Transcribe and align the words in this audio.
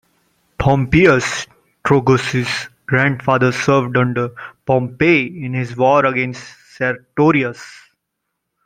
Pompeius 0.57 1.45
Trogus's 1.85 2.69
grandfather 2.87 3.51
served 3.51 3.95
under 3.97 4.29
Pompey 4.65 5.45
in 5.45 5.53
his 5.53 5.77
war 5.77 6.03
against 6.07 6.41
Sertorius. 6.75 7.63